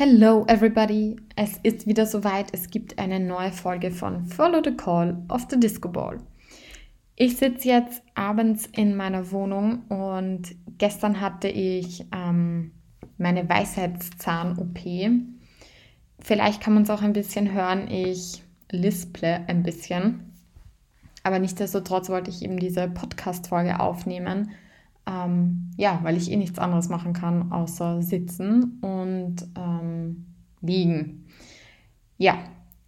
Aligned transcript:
Hello 0.00 0.44
everybody! 0.46 1.16
Es 1.34 1.58
ist 1.64 1.88
wieder 1.88 2.06
soweit. 2.06 2.54
Es 2.54 2.70
gibt 2.70 3.00
eine 3.00 3.18
neue 3.18 3.50
Folge 3.50 3.90
von 3.90 4.26
Follow 4.26 4.62
the 4.64 4.76
Call 4.76 5.24
of 5.28 5.48
the 5.50 5.58
Disco 5.58 5.88
Ball. 5.88 6.18
Ich 7.16 7.36
sitze 7.36 7.66
jetzt 7.66 8.00
abends 8.14 8.66
in 8.66 8.94
meiner 8.94 9.32
Wohnung 9.32 9.82
und 9.88 10.54
gestern 10.78 11.20
hatte 11.20 11.48
ich 11.48 12.06
ähm, 12.14 12.70
meine 13.16 13.48
Weisheitszahn-OP. 13.48 14.78
Vielleicht 16.20 16.62
kann 16.62 16.74
man 16.74 16.84
es 16.84 16.90
auch 16.90 17.02
ein 17.02 17.12
bisschen 17.12 17.52
hören. 17.52 17.90
Ich 17.90 18.44
lisple 18.70 19.48
ein 19.48 19.64
bisschen. 19.64 20.32
Aber 21.24 21.40
nichtsdestotrotz 21.40 22.08
wollte 22.08 22.30
ich 22.30 22.42
eben 22.42 22.60
diese 22.60 22.86
Podcast-Folge 22.86 23.80
aufnehmen 23.80 24.52
ähm, 25.08 25.70
ja, 25.76 26.00
weil 26.02 26.16
ich 26.16 26.30
eh 26.30 26.36
nichts 26.36 26.58
anderes 26.58 26.88
machen 26.88 27.12
kann, 27.12 27.50
außer 27.50 28.02
sitzen 28.02 28.78
und 28.82 29.36
ähm, 29.56 30.26
liegen. 30.60 31.26
Ja, 32.18 32.38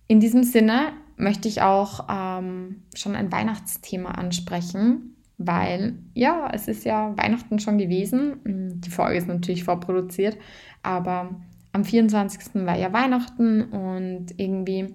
in 0.06 0.20
diesem 0.20 0.42
Sinne 0.42 0.92
möchte 1.16 1.48
ich 1.48 1.62
auch 1.62 2.06
ähm, 2.10 2.82
schon 2.94 3.14
ein 3.14 3.32
Weihnachtsthema 3.32 4.10
ansprechen, 4.10 5.16
weil 5.38 5.98
ja, 6.14 6.50
es 6.52 6.68
ist 6.68 6.84
ja 6.84 7.16
Weihnachten 7.16 7.58
schon 7.58 7.78
gewesen. 7.78 8.80
Die 8.80 8.90
Folge 8.90 9.16
ist 9.16 9.28
natürlich 9.28 9.64
vorproduziert, 9.64 10.36
aber 10.82 11.40
am 11.72 11.84
24. 11.84 12.66
war 12.66 12.76
ja 12.76 12.92
Weihnachten 12.92 13.62
und 13.62 14.38
irgendwie 14.38 14.94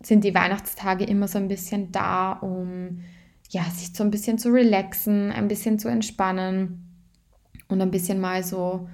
sind 0.00 0.22
die 0.22 0.34
Weihnachtstage 0.34 1.04
immer 1.04 1.26
so 1.26 1.38
ein 1.38 1.48
bisschen 1.48 1.90
da, 1.90 2.32
um 2.32 3.00
ja, 3.50 3.64
sich 3.64 3.92
so 3.94 4.02
ein 4.04 4.10
bisschen 4.10 4.38
zu 4.38 4.50
relaxen, 4.50 5.30
ein 5.32 5.48
bisschen 5.48 5.78
zu 5.78 5.88
entspannen 5.88 6.84
und 7.68 7.80
ein 7.80 7.90
bisschen 7.90 8.20
mal 8.20 8.42
so, 8.42 8.88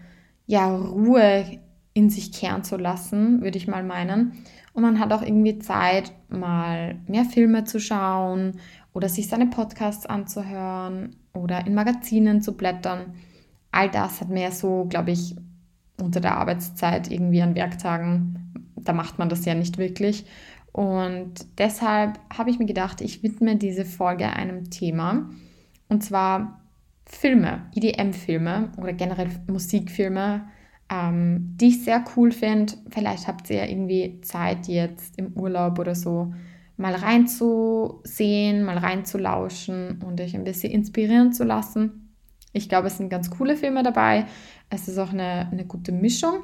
ja, 0.47 0.75
Ruhe 0.75 1.61
in 1.95 2.11
sich 2.11 2.33
kehren 2.33 2.65
zu 2.65 2.77
lassen, 2.77 3.43
würde 3.43 3.59
ich 3.59 3.69
mal 3.69 3.83
meinen. 3.83 4.33
Und 4.73 4.83
man 4.83 5.01
hat 5.01 5.13
auch 5.13 5.23
irgendwie 5.23 5.59
Zeit, 5.59 6.13
mal 6.29 6.97
mehr 7.07 7.25
Filme 7.25 7.65
zu 7.65 7.81
schauen 7.81 8.61
oder 8.93 9.09
sich 9.09 9.29
seine 9.29 9.47
Podcasts 9.47 10.07
anzuhören 10.07 11.17
oder 11.35 11.67
in 11.67 11.75
Magazinen 11.75 12.43
zu 12.43 12.57
blättern. 12.57 13.15
All 13.73 13.91
das 13.91 14.21
hat 14.21 14.29
mehr 14.29 14.53
so, 14.53 14.87
glaube 14.89 15.13
ich, 15.13 15.37
unter 16.01 16.21
der 16.21 16.37
Arbeitszeit 16.37 17.11
irgendwie 17.11 17.43
an 17.43 17.55
Werktagen. 17.55 18.53
Da 18.77 18.93
macht 18.93 19.19
man 19.19 19.29
das 19.29 19.45
ja 19.45 19.55
nicht 19.55 19.79
wirklich. 19.79 20.25
Und 20.73 21.59
deshalb 21.59 22.19
habe 22.33 22.51
ich 22.51 22.59
mir 22.59 22.67
gedacht, 22.67 23.01
ich 23.01 23.23
widme 23.23 23.57
diese 23.57 23.85
Folge 23.85 24.27
einem 24.27 24.71
Thema. 24.71 25.31
Und 25.89 26.05
zwar 26.05 26.61
Filme, 27.07 27.67
EDM-Filme 27.75 28.71
oder 28.79 28.93
generell 28.93 29.29
Musikfilme, 29.49 30.47
ähm, 30.91 31.57
die 31.61 31.69
ich 31.69 31.85
sehr 31.85 32.05
cool 32.17 32.31
finde. 32.31 32.75
Vielleicht 32.91 33.27
habt 33.27 33.51
ihr 33.51 33.57
ja 33.57 33.65
irgendwie 33.65 34.21
Zeit 34.23 34.69
jetzt 34.69 35.19
im 35.19 35.33
Urlaub 35.33 35.79
oder 35.79 35.95
so 35.95 36.33
mal 36.77 36.95
reinzusehen, 36.95 38.63
mal 38.63 38.79
reinzulauschen 38.79 40.01
und 40.03 40.21
euch 40.21 40.35
ein 40.35 40.45
bisschen 40.45 40.73
inspirieren 40.73 41.33
zu 41.33 41.45
lassen. 41.45 42.15
Ich 42.53 42.69
glaube, 42.69 42.89
es 42.89 42.97
sind 42.97 43.11
ganz 43.11 43.31
coole 43.31 43.57
Filme 43.57 43.83
dabei. 43.83 44.27
Es 44.71 44.89
ist 44.89 44.99
auch 44.99 45.13
eine, 45.13 45.49
eine 45.51 45.67
gute 45.67 45.93
Mischung. 45.93 46.43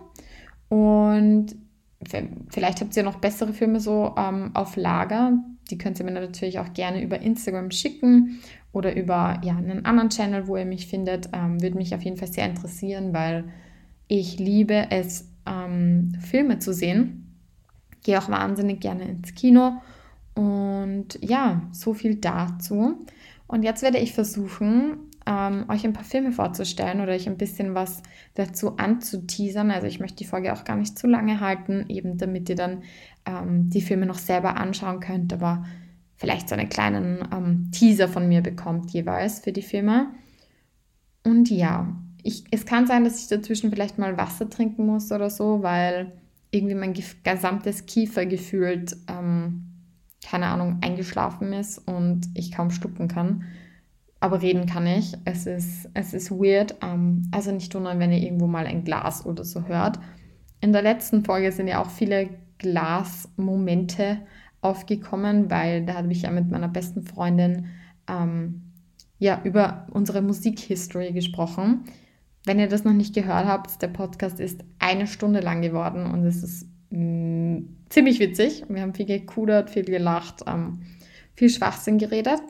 Und 0.69 1.57
vielleicht 2.51 2.81
habt 2.81 2.97
ihr 2.97 3.03
noch 3.03 3.17
bessere 3.17 3.53
Filme 3.53 3.81
so 3.81 4.15
ähm, 4.17 4.51
auf 4.55 4.77
Lager. 4.77 5.39
Die 5.71 5.79
könnt 5.79 5.99
ihr 5.99 6.05
mir 6.05 6.13
natürlich 6.13 6.59
auch 6.59 6.73
gerne 6.73 7.03
über 7.03 7.21
Instagram 7.21 7.71
schicken 7.71 8.41
oder 8.73 8.95
über 8.95 9.41
ja, 9.43 9.57
einen 9.57 9.85
anderen 9.85 10.11
Channel, 10.11 10.47
wo 10.47 10.57
ihr 10.57 10.67
mich 10.67 10.87
findet. 10.87 11.31
Ähm, 11.33 11.61
würde 11.63 11.77
mich 11.77 11.95
auf 11.95 12.03
jeden 12.03 12.17
Fall 12.17 12.31
sehr 12.31 12.47
interessieren, 12.47 13.13
weil 13.13 13.45
ich 14.09 14.39
liebe 14.39 14.89
es, 14.91 15.29
ähm, 15.47 16.13
Filme 16.21 16.59
zu 16.59 16.73
sehen. 16.73 17.35
Gehe 18.05 18.19
auch 18.19 18.29
wahnsinnig 18.29 18.81
gerne 18.81 19.05
ins 19.05 19.35
Kino. 19.35 19.81
Und 20.35 21.19
ja, 21.23 21.63
so 21.73 21.95
viel 21.95 22.17
dazu. 22.17 23.07
Und 23.47 23.63
jetzt 23.63 23.83
werde 23.83 23.99
ich 23.99 24.13
versuchen, 24.13 24.99
ähm, 25.27 25.65
euch 25.69 25.85
ein 25.85 25.93
paar 25.93 26.05
Filme 26.05 26.33
vorzustellen 26.33 27.01
oder 27.01 27.13
euch 27.13 27.29
ein 27.29 27.37
bisschen 27.37 27.75
was 27.75 28.03
dazu 28.35 28.77
anzuteasern. 28.77 29.71
Also 29.71 29.87
ich 29.87 30.01
möchte 30.01 30.19
die 30.19 30.25
Folge 30.25 30.53
auch 30.53 30.65
gar 30.65 30.77
nicht 30.77 30.99
zu 30.99 31.07
lange 31.07 31.41
halten, 31.41 31.87
eben 31.89 32.17
damit 32.17 32.49
ihr 32.49 32.55
dann 32.55 32.83
ähm, 33.27 33.69
die 33.69 33.83
Filme 33.83 34.07
noch 34.07 34.19
selber 34.19 34.57
anschauen 34.57 35.01
könnt, 35.01 35.33
aber 35.33 35.65
vielleicht 36.15 36.49
so 36.49 36.55
einen 36.55 36.69
kleinen 36.69 37.27
ähm, 37.33 37.71
Teaser 37.73 38.09
von 38.09 38.29
mir 38.29 38.41
bekommt 38.41 38.93
jeweils 38.93 39.41
für 39.41 39.53
die 39.53 39.63
Filme. 39.63 40.09
Und 41.25 41.51
ja, 41.51 41.97
ich, 42.23 42.45
es 42.53 42.65
kann 42.65 42.87
sein, 42.87 43.05
dass 43.05 43.21
ich 43.21 43.29
dazwischen 43.29 43.71
vielleicht 43.71 43.99
mal 43.99 44.17
Wasser 44.17 44.49
trinken 44.49 44.87
muss 44.87 45.11
oder 45.11 45.29
so, 45.29 45.63
weil 45.63 46.13
irgendwie 46.53 46.77
mein 46.77 46.95
gesamtes 47.25 47.87
Kiefer 47.87 48.27
gefühlt, 48.27 48.97
ähm, 49.09 49.73
keine 50.25 50.47
Ahnung, 50.47 50.79
eingeschlafen 50.83 51.53
ist 51.53 51.79
und 51.79 52.29
ich 52.35 52.53
kaum 52.53 52.71
schlucken 52.71 53.09
kann 53.09 53.45
aber 54.27 54.43
reden 54.43 54.67
kann 54.67 54.89
ich. 54.89 55.17
Es 55.25 55.47
ist, 55.47 55.89
es 55.95 56.13
ist 56.13 56.33
weird. 56.33 56.75
Ähm, 56.83 57.23
also 57.31 57.53
nicht 57.53 57.73
wundern, 57.77 58.01
wenn 58.01 58.11
ihr 58.11 58.19
irgendwo 58.19 58.49
mal 58.49 58.67
ein 58.67 58.83
Glas 58.83 59.25
oder 59.25 59.45
so 59.45 59.69
hört. 59.69 60.01
In 60.61 60.73
der 60.73 60.83
letzten 60.83 61.25
Folge 61.25 61.53
sind 61.53 61.69
ja 61.69 61.81
auch 61.81 61.91
viele 61.91 62.31
Glasmomente 62.59 64.19
aufgekommen, 64.63 65.49
weil 65.49 65.87
da 65.87 65.95
habe 65.95 66.11
ich 66.11 66.23
ja 66.23 66.33
mit 66.33 66.51
meiner 66.51 66.67
besten 66.67 67.05
Freundin 67.05 67.67
ähm, 68.09 68.73
ja, 69.21 69.41
über 69.45 69.87
unsere 69.93 70.23
Musikhistory 70.23 71.13
gesprochen. 71.13 71.85
Wenn 72.45 72.59
ihr 72.59 72.69
das 72.69 72.83
noch 72.83 72.95
nicht 72.95 73.15
gehört 73.15 73.47
habt, 73.47 73.81
der 73.81 73.89
Podcast 73.89 74.41
ist 74.41 74.65
eine 74.81 75.07
Stunde 75.07 75.39
lang 75.39 75.63
geworden 75.63 76.05
und 76.05 76.25
es 76.25 76.43
ist 76.43 76.67
mh, 76.91 76.99
mm, 76.99 77.69
ziemlich 77.91 78.19
witzig. 78.19 78.65
Wir 78.69 78.83
haben 78.83 78.95
viel 78.95 79.07
gekudert, 79.07 79.71
viel 79.71 79.85
gelacht, 79.85 80.43
ähm, 80.49 80.81
viel 81.37 81.49
Schwachsinn 81.49 81.99
geredet. 81.99 82.41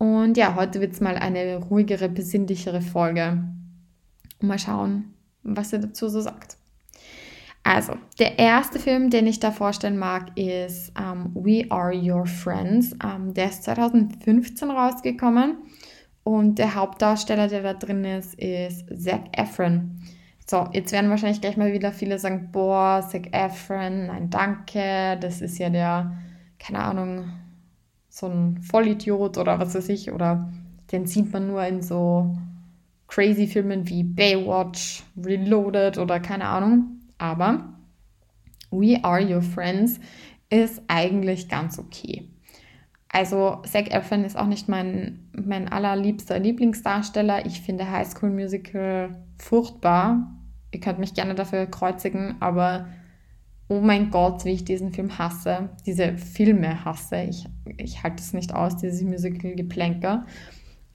Und 0.00 0.38
ja, 0.38 0.54
heute 0.54 0.80
wird 0.80 0.94
es 0.94 1.02
mal 1.02 1.16
eine 1.16 1.56
ruhigere, 1.56 2.08
besinnlichere 2.08 2.80
Folge. 2.80 3.44
Mal 4.40 4.58
schauen, 4.58 5.12
was 5.42 5.74
ihr 5.74 5.78
dazu 5.78 6.08
so 6.08 6.22
sagt. 6.22 6.56
Also, 7.64 7.92
der 8.18 8.38
erste 8.38 8.78
Film, 8.78 9.10
den 9.10 9.26
ich 9.26 9.40
da 9.40 9.50
vorstellen 9.50 9.98
mag, 9.98 10.38
ist 10.38 10.98
um, 10.98 11.04
ähm, 11.04 11.30
We 11.34 11.66
Are 11.70 11.94
Your 11.94 12.24
Friends. 12.24 12.94
Um, 12.94 13.10
ähm, 13.10 13.34
der 13.34 13.50
ist 13.50 13.64
2015 13.64 14.70
rausgekommen 14.70 15.58
und 16.24 16.58
der 16.58 16.76
Hauptdarsteller, 16.76 17.48
der 17.48 17.62
da 17.62 17.74
drin 17.74 18.02
ist, 18.06 18.34
ist 18.36 18.86
Zac 18.98 19.24
Efron. 19.32 20.00
So, 20.46 20.66
jetzt 20.72 20.92
werden 20.92 21.10
wahrscheinlich 21.10 21.42
gleich 21.42 21.58
mal 21.58 21.74
wieder 21.74 21.92
viele 21.92 22.18
sagen, 22.18 22.48
boah, 22.52 23.06
Zac 23.06 23.34
Efron, 23.36 24.06
nein, 24.06 24.30
danke, 24.30 25.18
das 25.20 25.42
ist 25.42 25.58
ja 25.58 25.68
der, 25.68 26.16
keine 26.58 26.78
Ahnung, 26.78 27.30
so 28.10 28.26
ein 28.26 28.60
Vollidiot 28.60 29.38
oder 29.38 29.58
was 29.58 29.74
weiß 29.74 29.88
ich, 29.88 30.12
oder 30.12 30.52
den 30.92 31.06
sieht 31.06 31.32
man 31.32 31.46
nur 31.46 31.64
in 31.64 31.80
so 31.80 32.36
crazy 33.06 33.46
Filmen 33.46 33.88
wie 33.88 34.02
Baywatch, 34.02 35.04
Reloaded 35.16 35.96
oder 35.98 36.20
keine 36.20 36.46
Ahnung. 36.46 37.00
Aber 37.18 37.74
We 38.70 39.02
Are 39.02 39.22
Your 39.22 39.42
Friends 39.42 40.00
ist 40.50 40.82
eigentlich 40.88 41.48
ganz 41.48 41.78
okay. 41.78 42.28
Also 43.08 43.60
Zac 43.64 43.90
Efron 43.90 44.24
ist 44.24 44.36
auch 44.36 44.46
nicht 44.46 44.68
mein, 44.68 45.28
mein 45.32 45.68
allerliebster 45.68 46.38
Lieblingsdarsteller. 46.38 47.44
Ich 47.46 47.60
finde 47.60 47.90
High 47.90 48.08
School 48.08 48.30
Musical 48.30 49.16
furchtbar. 49.38 50.32
Ihr 50.72 50.80
könnt 50.80 51.00
mich 51.00 51.14
gerne 51.14 51.34
dafür 51.34 51.66
kreuzigen, 51.66 52.36
aber 52.38 52.86
oh 53.70 53.80
mein 53.80 54.10
Gott, 54.10 54.44
wie 54.44 54.50
ich 54.50 54.64
diesen 54.64 54.92
Film 54.92 55.16
hasse, 55.16 55.70
diese 55.86 56.18
Filme 56.18 56.84
hasse. 56.84 57.22
Ich, 57.22 57.46
ich 57.76 58.02
halte 58.02 58.20
es 58.20 58.32
nicht 58.32 58.52
aus, 58.52 58.76
dieses 58.76 59.02
Musical-Geplänker. 59.02 60.26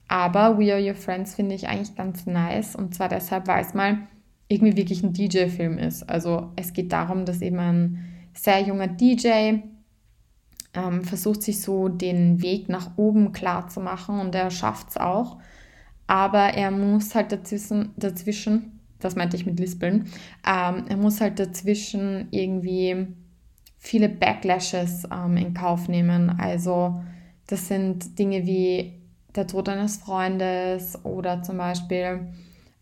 Aber 0.08 0.58
We 0.58 0.72
Are 0.74 0.86
Your 0.86 0.94
Friends 0.94 1.34
finde 1.34 1.54
ich 1.54 1.68
eigentlich 1.68 1.94
ganz 1.94 2.26
nice. 2.26 2.76
Und 2.76 2.94
zwar 2.94 3.08
deshalb, 3.08 3.48
weil 3.48 3.64
es 3.64 3.72
mal 3.72 4.06
irgendwie 4.48 4.76
wirklich 4.76 5.02
ein 5.02 5.14
DJ-Film 5.14 5.78
ist. 5.78 6.08
Also 6.08 6.52
es 6.56 6.74
geht 6.74 6.92
darum, 6.92 7.24
dass 7.24 7.40
eben 7.40 7.58
ein 7.58 8.04
sehr 8.34 8.60
junger 8.60 8.88
DJ 8.88 9.60
ähm, 10.74 11.02
versucht, 11.02 11.42
sich 11.42 11.62
so 11.62 11.88
den 11.88 12.42
Weg 12.42 12.68
nach 12.68 12.98
oben 12.98 13.32
klar 13.32 13.68
zu 13.68 13.80
machen 13.80 14.20
und 14.20 14.34
er 14.34 14.50
schafft 14.50 14.90
es 14.90 14.96
auch. 14.98 15.38
Aber 16.06 16.52
er 16.54 16.70
muss 16.70 17.14
halt 17.14 17.32
dazwischen, 17.32 17.94
dazwischen 17.96 18.75
das 19.06 19.16
meinte 19.16 19.36
ich 19.36 19.46
mit 19.46 19.58
Lispeln, 19.58 20.06
ähm, 20.46 20.84
er 20.88 20.96
muss 20.96 21.20
halt 21.20 21.38
dazwischen 21.38 22.28
irgendwie 22.30 23.06
viele 23.78 24.08
Backlashes 24.08 25.06
ähm, 25.12 25.36
in 25.36 25.54
Kauf 25.54 25.88
nehmen. 25.88 26.30
Also 26.38 27.00
das 27.46 27.68
sind 27.68 28.18
Dinge 28.18 28.46
wie 28.46 29.00
der 29.34 29.46
Tod 29.46 29.68
eines 29.68 29.98
Freundes 29.98 31.04
oder 31.04 31.42
zum 31.42 31.58
Beispiel, 31.58 32.28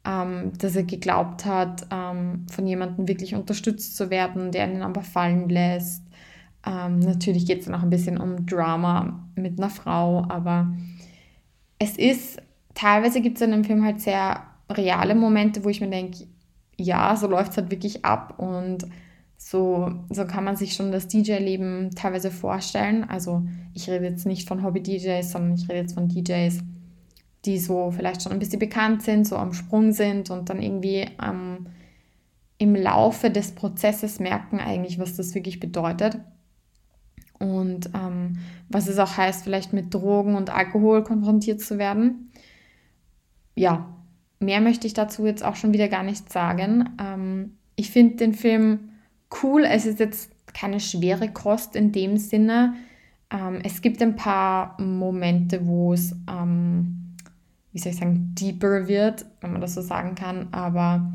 ähm, 0.07 0.53
dass 0.59 0.77
er 0.77 0.85
geglaubt 0.85 1.45
hat, 1.45 1.87
ähm, 1.91 2.47
von 2.51 2.67
jemandem 2.67 3.09
wirklich 3.09 3.35
unterstützt 3.35 3.97
zu 3.97 4.11
werden, 4.11 4.51
der 4.51 4.73
ihn 4.73 4.83
aber 4.83 5.03
fallen 5.03 5.49
lässt. 5.49 6.03
Ähm, 6.67 7.01
natürlich 7.01 7.47
geht 7.47 7.61
es 7.61 7.67
dann 7.67 7.75
auch 7.75 7.83
ein 7.83 7.91
bisschen 7.91 8.19
um 8.19 8.47
Drama 8.47 9.29
mit 9.35 9.59
einer 9.59 9.71
Frau, 9.71 10.25
aber 10.29 10.73
es 11.79 11.99
ist, 11.99 12.41
teilweise 12.75 13.21
gibt 13.21 13.37
es 13.37 13.43
in 13.43 13.51
dem 13.51 13.65
Film 13.65 13.85
halt 13.85 14.01
sehr 14.01 14.43
reale 14.71 15.15
Momente, 15.15 15.65
wo 15.65 15.69
ich 15.69 15.81
mir 15.81 15.91
denke, 15.91 16.27
ja, 16.77 17.17
so 17.17 17.27
läuft 17.27 17.53
es 17.53 17.57
halt 17.59 17.71
wirklich 17.71 18.05
ab 18.05 18.39
und 18.39 18.87
so, 19.37 19.93
so 20.11 20.27
kann 20.27 20.45
man 20.45 20.57
sich 20.57 20.75
schon 20.75 20.91
das 20.91 21.07
DJ-Leben 21.07 21.91
teilweise 21.95 22.31
vorstellen. 22.31 23.05
Also 23.05 23.43
ich 23.75 23.89
rede 23.91 24.07
jetzt 24.07 24.27
nicht 24.27 24.49
von 24.49 24.63
Hobby-DJs, 24.63 25.31
sondern 25.31 25.55
ich 25.55 25.69
rede 25.69 25.81
jetzt 25.81 25.95
von 25.95 26.09
DJs, 26.09 26.61
die 27.45 27.59
so 27.59 27.91
vielleicht 27.91 28.23
schon 28.23 28.33
ein 28.33 28.39
bisschen 28.39 28.59
bekannt 28.59 29.03
sind, 29.03 29.27
so 29.27 29.37
am 29.37 29.53
Sprung 29.53 29.93
sind 29.93 30.31
und 30.31 30.49
dann 30.49 30.63
irgendwie 30.63 31.07
ähm, 31.23 31.67
im 32.57 32.75
Laufe 32.75 33.31
des 33.31 33.53
Prozesses 33.53 34.19
merken 34.19 34.61
eigentlich, 34.61 34.99
was 34.99 35.15
das 35.15 35.35
wirklich 35.35 35.61
bedeutet. 35.61 36.19
Und 37.39 37.91
ähm, 37.95 38.39
was 38.71 38.89
es 38.89 38.99
auch 38.99 39.17
heißt, 39.17 39.45
vielleicht 39.45 39.73
mit 39.75 39.93
Drogen 39.93 40.37
und 40.37 40.49
Alkohol 40.49 41.03
konfrontiert 41.03 41.61
zu 41.61 41.79
werden. 41.79 42.31
Ja, 43.55 43.94
mehr 44.45 44.61
möchte 44.61 44.87
ich 44.87 44.95
dazu 44.95 45.27
jetzt 45.27 45.45
auch 45.45 45.57
schon 45.57 45.73
wieder 45.73 45.89
gar 45.89 46.03
nicht 46.03 46.33
sagen. 46.33 46.91
Ähm, 47.01 47.57
ich 47.77 47.91
finde 47.91 48.17
den 48.17 48.35
Film 48.35 48.91
cool. 49.43 49.65
Es 49.65 49.87
ist 49.87 49.99
jetzt 49.99 50.31
keine 50.53 50.81
schwere 50.81 51.29
Kost 51.29 51.77
in 51.77 51.93
dem 51.93 52.17
Sinne. 52.17 52.75
Ähm, 53.31 53.61
es 53.65 53.83
gibt 53.83 54.01
ein 54.03 54.17
paar 54.17 54.81
Momente, 54.81 55.67
wo 55.67 55.93
es, 55.93 56.15
ähm, 56.31 57.17
wie 57.73 57.79
soll 57.79 57.93
ich 57.93 57.99
sagen, 57.99 58.35
deeper 58.39 58.87
wird, 58.87 59.27
wenn 59.41 59.53
man 59.53 59.61
das 59.61 59.75
so 59.75 59.81
sagen 59.81 60.15
kann. 60.15 60.49
Aber 60.53 61.13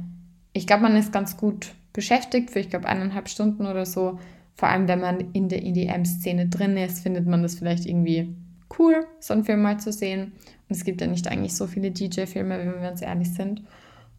ich 0.54 0.68
glaube, 0.68 0.84
man 0.84 0.96
ist 0.96 1.14
ganz 1.14 1.38
gut 1.38 1.74
beschäftigt 1.94 2.52
für, 2.52 2.60
ich 2.60 2.70
glaube, 2.70 2.88
eineinhalb 2.88 3.30
Stunden 3.30 3.66
oder 3.66 3.86
so. 3.86 4.20
Vor 4.56 4.68
allem, 4.68 4.88
wenn 4.88 5.00
man 5.00 5.32
in 5.32 5.48
der 5.48 5.64
EDM-Szene 5.64 6.50
drin 6.50 6.75
ist, 6.75 7.00
findet 7.00 7.25
man 7.25 7.42
das 7.42 7.56
vielleicht 7.56 7.86
irgendwie 7.86 8.36
cool, 8.78 9.08
so 9.20 9.34
einen 9.34 9.46
Film 9.46 9.62
mal 9.62 9.80
zu 9.80 9.92
sehen. 9.92 10.34
Es 10.69 10.83
gibt 10.83 11.01
ja 11.01 11.07
nicht 11.07 11.27
eigentlich 11.27 11.56
so 11.56 11.68
viele 11.68 11.92
DJ-Filme, 11.92 12.57
wenn 12.60 12.81
wir 12.81 12.92
uns 12.92 13.01
ehrlich 13.01 13.33
sind. 13.33 13.63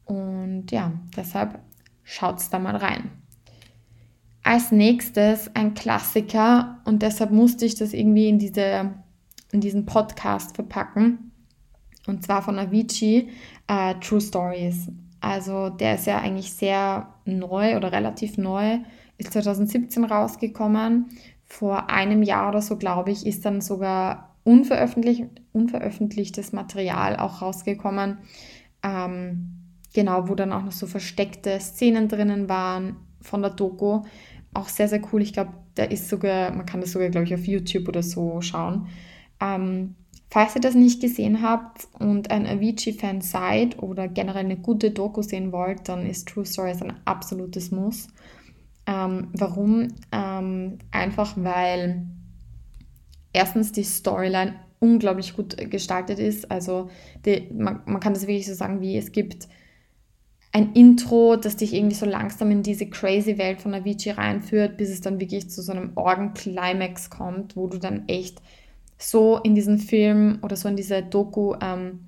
Und 0.04 0.72
ja, 0.72 0.92
deshalb 1.16 1.60
schaut's 2.02 2.50
da 2.50 2.58
mal 2.58 2.76
rein. 2.76 3.10
Als 4.42 4.72
nächstes 4.72 5.54
ein 5.54 5.74
Klassiker 5.74 6.80
und 6.84 7.02
deshalb 7.02 7.30
musste 7.30 7.64
ich 7.64 7.76
das 7.76 7.92
irgendwie 7.92 8.28
in, 8.28 8.38
diese, 8.38 8.94
in 9.52 9.60
diesen 9.60 9.86
Podcast 9.86 10.56
verpacken. 10.56 11.30
Und 12.06 12.24
zwar 12.24 12.42
von 12.42 12.58
Avicii, 12.58 13.28
uh, 13.70 13.94
True 14.00 14.20
Stories. 14.20 14.88
Also 15.20 15.68
der 15.68 15.94
ist 15.94 16.06
ja 16.06 16.18
eigentlich 16.18 16.52
sehr 16.52 17.14
neu 17.26 17.76
oder 17.76 17.92
relativ 17.92 18.38
neu, 18.38 18.78
ist 19.18 19.32
2017 19.32 20.04
rausgekommen. 20.04 21.10
Vor 21.44 21.90
einem 21.90 22.22
Jahr 22.22 22.48
oder 22.48 22.62
so, 22.62 22.76
glaube 22.76 23.10
ich, 23.10 23.26
ist 23.26 23.44
dann 23.44 23.60
sogar 23.60 24.29
unveröffentlicht, 24.50 25.26
unveröffentlichtes 25.52 26.52
Material 26.52 27.16
auch 27.16 27.40
rausgekommen. 27.40 28.18
Ähm, 28.82 29.76
genau, 29.94 30.28
wo 30.28 30.34
dann 30.34 30.52
auch 30.52 30.64
noch 30.64 30.72
so 30.72 30.86
versteckte 30.86 31.60
Szenen 31.60 32.08
drinnen 32.08 32.48
waren 32.48 32.96
von 33.20 33.42
der 33.42 33.52
Doku 33.52 34.02
auch 34.52 34.68
sehr, 34.68 34.88
sehr 34.88 35.00
cool. 35.12 35.22
Ich 35.22 35.32
glaube, 35.32 35.52
der 35.76 35.92
ist 35.92 36.08
sogar, 36.08 36.52
man 36.52 36.66
kann 36.66 36.80
das 36.80 36.90
sogar, 36.90 37.08
glaube 37.10 37.26
ich, 37.26 37.34
auf 37.34 37.46
YouTube 37.46 37.88
oder 37.88 38.02
so 38.02 38.40
schauen. 38.40 38.88
Ähm, 39.40 39.94
falls 40.28 40.56
ihr 40.56 40.60
das 40.60 40.74
nicht 40.74 41.00
gesehen 41.00 41.42
habt 41.42 41.86
und 42.00 42.32
ein 42.32 42.46
Avicii-Fan 42.46 43.20
seid 43.20 43.80
oder 43.80 44.08
generell 44.08 44.44
eine 44.44 44.56
gute 44.56 44.90
Doku 44.90 45.22
sehen 45.22 45.52
wollt, 45.52 45.88
dann 45.88 46.04
ist 46.04 46.28
True 46.28 46.44
Stories 46.44 46.82
ein 46.82 46.94
absolutes 47.04 47.70
Muss. 47.70 48.08
Ähm, 48.86 49.28
warum? 49.32 49.88
Ähm, 50.10 50.78
einfach 50.90 51.34
weil 51.36 52.06
erstens 53.32 53.72
die 53.72 53.84
Storyline 53.84 54.54
unglaublich 54.80 55.36
gut 55.36 55.56
gestaltet 55.70 56.18
ist. 56.18 56.50
Also 56.50 56.90
die, 57.24 57.48
man, 57.52 57.82
man 57.86 58.00
kann 58.00 58.14
das 58.14 58.26
wirklich 58.26 58.46
so 58.46 58.54
sagen, 58.54 58.80
wie 58.80 58.96
es 58.96 59.12
gibt 59.12 59.48
ein 60.52 60.72
Intro, 60.72 61.36
das 61.36 61.56
dich 61.56 61.74
irgendwie 61.74 61.94
so 61.94 62.06
langsam 62.06 62.50
in 62.50 62.62
diese 62.62 62.86
crazy 62.86 63.38
Welt 63.38 63.60
von 63.60 63.74
Avicii 63.74 64.10
reinführt, 64.10 64.76
bis 64.76 64.90
es 64.90 65.00
dann 65.00 65.20
wirklich 65.20 65.48
zu 65.48 65.62
so 65.62 65.70
einem 65.70 65.92
Organ-Climax 65.94 67.10
kommt, 67.10 67.56
wo 67.56 67.68
du 67.68 67.78
dann 67.78 68.08
echt 68.08 68.42
so 68.98 69.38
in 69.38 69.54
diesen 69.54 69.78
Film 69.78 70.38
oder 70.42 70.56
so 70.56 70.68
in 70.68 70.76
diese 70.76 71.02
Doku 71.02 71.54
ähm, 71.62 72.00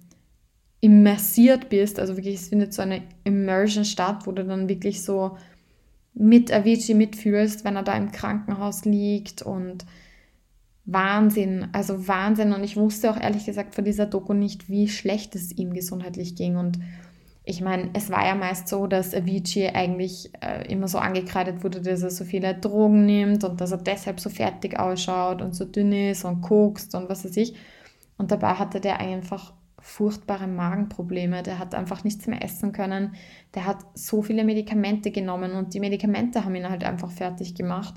immersiert 0.80 1.68
bist. 1.68 2.00
Also 2.00 2.16
wirklich, 2.16 2.34
es 2.34 2.48
findet 2.48 2.74
so 2.74 2.82
eine 2.82 3.02
Immersion 3.22 3.84
statt, 3.84 4.26
wo 4.26 4.32
du 4.32 4.44
dann 4.44 4.68
wirklich 4.68 5.02
so 5.04 5.36
mit 6.14 6.52
Avicii 6.52 6.94
mitfühlst, 6.94 7.64
wenn 7.64 7.76
er 7.76 7.84
da 7.84 7.96
im 7.96 8.10
Krankenhaus 8.10 8.84
liegt 8.84 9.42
und 9.42 9.86
Wahnsinn, 10.84 11.68
also 11.72 12.08
Wahnsinn. 12.08 12.52
Und 12.52 12.64
ich 12.64 12.76
wusste 12.76 13.10
auch 13.10 13.20
ehrlich 13.20 13.46
gesagt 13.46 13.74
von 13.74 13.84
dieser 13.84 14.06
Doku 14.06 14.32
nicht, 14.34 14.68
wie 14.68 14.88
schlecht 14.88 15.34
es 15.34 15.52
ihm 15.52 15.72
gesundheitlich 15.72 16.34
ging 16.34 16.56
und 16.56 16.78
ich 17.44 17.60
meine, 17.60 17.90
es 17.92 18.08
war 18.10 18.24
ja 18.24 18.34
meist 18.36 18.68
so, 18.68 18.86
dass 18.86 19.14
Avicii 19.14 19.68
eigentlich 19.68 20.30
äh, 20.40 20.70
immer 20.70 20.86
so 20.86 20.98
angekreidet 20.98 21.64
wurde, 21.64 21.80
dass 21.80 22.02
er 22.02 22.10
so 22.10 22.24
viele 22.24 22.54
Drogen 22.54 23.04
nimmt 23.04 23.42
und 23.42 23.60
dass 23.60 23.72
er 23.72 23.78
deshalb 23.78 24.20
so 24.20 24.30
fertig 24.30 24.78
ausschaut 24.78 25.42
und 25.42 25.54
so 25.54 25.64
dünn 25.64 25.92
ist 25.92 26.24
und 26.24 26.40
kokst 26.40 26.94
und 26.94 27.08
was 27.08 27.24
weiß 27.24 27.36
ich. 27.36 27.54
Und 28.16 28.30
dabei 28.30 28.54
hatte 28.54 28.80
der 28.80 29.00
einfach 29.00 29.52
furchtbare 29.80 30.46
Magenprobleme. 30.46 31.42
Der 31.42 31.58
hat 31.58 31.74
einfach 31.74 32.04
nichts 32.04 32.28
mehr 32.28 32.44
essen 32.44 32.70
können. 32.72 33.16
Der 33.54 33.66
hat 33.66 33.78
so 33.94 34.22
viele 34.22 34.44
Medikamente 34.44 35.10
genommen 35.10 35.52
und 35.52 35.74
die 35.74 35.80
Medikamente 35.80 36.44
haben 36.44 36.54
ihn 36.54 36.70
halt 36.70 36.84
einfach 36.84 37.10
fertig 37.10 37.56
gemacht. 37.56 37.94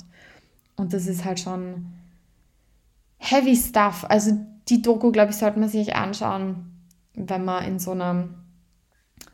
Und 0.75 0.93
das 0.93 1.05
ist 1.05 1.23
halt 1.23 1.39
schon 1.39 1.85
heavy 3.29 3.55
stuff. 3.55 4.05
Also 4.07 4.31
die 4.69 4.81
Doku, 4.81 5.11
glaube 5.11 5.31
ich, 5.31 5.37
sollte 5.37 5.59
man 5.59 5.69
sich 5.69 5.95
anschauen, 5.95 6.71
wenn 7.13 7.45
man 7.45 7.65
in 7.65 7.79
so 7.79 7.91
einem 7.91 8.35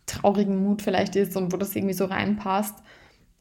traurigen 0.05 0.63
Mut 0.63 0.81
vielleicht 0.81 1.15
ist 1.15 1.37
und 1.37 1.53
wo 1.53 1.57
das 1.57 1.75
irgendwie 1.75 1.93
so 1.93 2.05
reinpasst. 2.05 2.75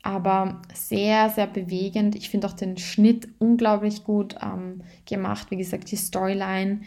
Aber 0.03 0.63
sehr, 0.73 1.29
sehr 1.29 1.47
bewegend. 1.47 2.17
Ich 2.17 2.31
finde 2.31 2.47
auch 2.47 2.55
den 2.55 2.79
Schnitt 2.79 3.29
unglaublich 3.39 4.05
gut 4.05 4.37
ähm, 4.43 4.83
gemacht. 5.05 5.51
Wie 5.51 5.57
gesagt, 5.57 5.91
die 5.91 5.97
Storyline 5.97 6.81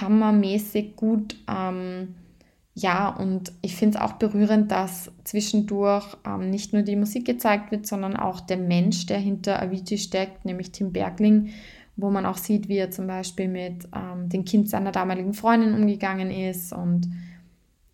hammermäßig 0.00 0.96
gut. 0.96 1.36
Ähm, 1.48 2.14
ja, 2.74 3.08
und 3.08 3.52
ich 3.60 3.74
finde 3.74 3.98
es 3.98 4.04
auch 4.04 4.12
berührend, 4.12 4.70
dass 4.70 5.10
zwischendurch 5.24 6.16
ähm, 6.24 6.48
nicht 6.48 6.72
nur 6.72 6.82
die 6.82 6.96
Musik 6.96 7.26
gezeigt 7.26 7.72
wird, 7.72 7.86
sondern 7.86 8.16
auch 8.16 8.40
der 8.40 8.56
Mensch, 8.56 9.06
der 9.06 9.18
hinter 9.18 9.60
Avicii 9.60 9.98
steckt, 9.98 10.44
nämlich 10.44 10.70
Tim 10.70 10.92
Bergling, 10.92 11.50
wo 11.98 12.10
man 12.10 12.24
auch 12.24 12.38
sieht, 12.38 12.68
wie 12.68 12.78
er 12.78 12.90
zum 12.90 13.06
Beispiel 13.06 13.48
mit 13.48 13.86
ähm, 13.94 14.28
dem 14.30 14.44
Kind 14.44 14.70
seiner 14.70 14.92
damaligen 14.92 15.34
Freundin 15.34 15.74
umgegangen 15.74 16.30
ist 16.30 16.72
und 16.72 17.08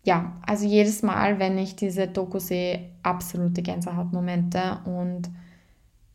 ja, 0.05 0.33
also 0.45 0.65
jedes 0.67 1.01
Mal, 1.01 1.39
wenn 1.39 1.57
ich 1.57 1.75
diese 1.75 2.07
Doku 2.07 2.37
sehe, 2.39 2.91
absolute 3.01 3.63
Gänsehautmomente. 3.63 4.77
Und 4.85 5.31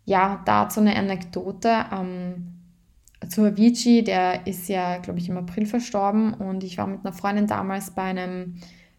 ja, 0.05 0.41
dazu 0.45 0.81
eine 0.81 0.97
Anekdote. 0.97 1.87
Ähm, 1.93 2.55
zu 3.29 3.45
Avicii, 3.45 4.03
der 4.03 4.47
ist 4.47 4.69
ja, 4.69 4.99
glaube 4.99 5.19
ich, 5.19 5.29
im 5.29 5.37
April 5.37 5.67
verstorben 5.67 6.33
und 6.35 6.65
ich 6.65 6.79
war 6.79 6.87
mit 6.87 7.05
einer 7.05 7.13
Freundin 7.13 7.47
damals 7.47 7.91
bei 7.91 8.05
einem 8.05 8.55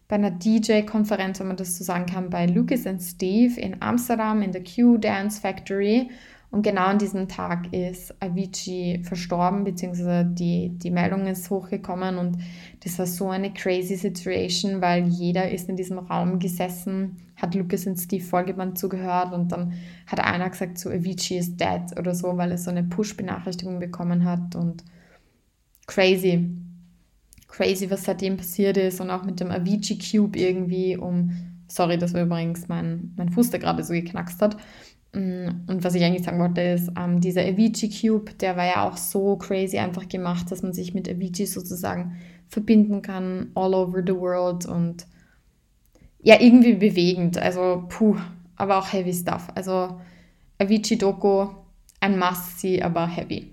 bei 0.08 0.16
einer 0.16 0.30
DJ-Konferenz, 0.30 1.40
wenn 1.40 1.46
man 1.46 1.56
das 1.56 1.78
so 1.78 1.84
sagen 1.84 2.04
kann, 2.04 2.28
bei 2.28 2.44
Lucas 2.44 2.86
and 2.86 3.00
Steve 3.00 3.58
in 3.58 3.80
Amsterdam 3.80 4.42
in 4.42 4.52
der 4.52 4.62
Q 4.62 4.98
Dance 4.98 5.40
Factory 5.40 6.10
und 6.52 6.60
genau 6.60 6.82
an 6.82 6.98
diesem 6.98 7.28
Tag 7.28 7.72
ist 7.72 8.14
Avicii 8.22 9.02
verstorben, 9.04 9.64
beziehungsweise 9.64 10.26
die, 10.26 10.68
die 10.68 10.90
Meldung 10.90 11.26
ist 11.26 11.48
hochgekommen. 11.48 12.18
Und 12.18 12.36
das 12.84 12.98
war 12.98 13.06
so 13.06 13.30
eine 13.30 13.54
crazy 13.54 13.96
Situation, 13.96 14.82
weil 14.82 15.08
jeder 15.08 15.50
ist 15.50 15.70
in 15.70 15.76
diesem 15.76 15.98
Raum 15.98 16.38
gesessen, 16.38 17.16
hat 17.36 17.54
Lucas 17.54 17.86
und 17.86 17.96
Steve 17.96 18.22
Folgeband 18.22 18.76
zugehört 18.76 19.32
und 19.32 19.50
dann 19.50 19.72
hat 20.06 20.20
einer 20.20 20.50
gesagt, 20.50 20.76
so 20.78 20.90
Avicii 20.90 21.38
is 21.38 21.56
dead 21.56 21.98
oder 21.98 22.14
so, 22.14 22.36
weil 22.36 22.50
er 22.50 22.58
so 22.58 22.70
eine 22.70 22.84
Push-Benachrichtigung 22.84 23.78
bekommen 23.78 24.26
hat. 24.26 24.54
Und 24.54 24.84
crazy. 25.86 26.50
Crazy, 27.48 27.90
was 27.90 28.04
seitdem 28.04 28.36
passiert 28.36 28.76
ist 28.76 29.00
und 29.00 29.10
auch 29.10 29.24
mit 29.24 29.40
dem 29.40 29.50
Avicii 29.50 29.96
Cube 29.96 30.38
irgendwie 30.38 30.98
um, 30.98 31.30
sorry, 31.66 31.96
das 31.96 32.12
war 32.12 32.22
übrigens 32.22 32.68
mein, 32.68 33.14
mein 33.16 33.30
Fuß, 33.30 33.48
der 33.48 33.60
gerade 33.60 33.82
so 33.82 33.94
geknackst 33.94 34.42
hat, 34.42 34.58
und 35.14 35.78
was 35.80 35.94
ich 35.94 36.02
eigentlich 36.02 36.24
sagen 36.24 36.38
wollte, 36.38 36.62
ist, 36.62 36.90
ähm, 36.98 37.20
dieser 37.20 37.42
Avicii 37.42 37.90
Cube, 37.90 38.32
der 38.34 38.56
war 38.56 38.64
ja 38.64 38.88
auch 38.88 38.96
so 38.96 39.36
crazy 39.36 39.78
einfach 39.78 40.08
gemacht, 40.08 40.50
dass 40.50 40.62
man 40.62 40.72
sich 40.72 40.94
mit 40.94 41.08
Avicii 41.08 41.44
sozusagen 41.44 42.16
verbinden 42.48 43.02
kann, 43.02 43.50
all 43.54 43.74
over 43.74 44.02
the 44.06 44.14
world 44.14 44.64
und 44.64 45.06
ja, 46.22 46.40
irgendwie 46.40 46.74
bewegend. 46.74 47.36
Also, 47.36 47.84
puh, 47.88 48.16
aber 48.56 48.78
auch 48.78 48.92
heavy 48.92 49.12
stuff. 49.12 49.48
Also, 49.54 50.00
Avicii 50.58 50.96
Doku, 50.96 51.48
ein 52.00 52.18
Must-See, 52.18 52.80
aber 52.80 53.06
heavy. 53.06 53.52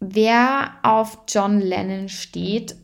Wer 0.00 0.72
auf 0.82 1.24
John 1.28 1.60
Lennon 1.60 2.08
steht, 2.08 2.76